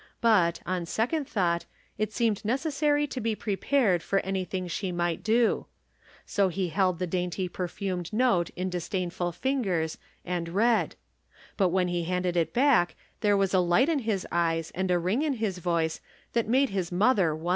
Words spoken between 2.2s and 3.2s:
neces sary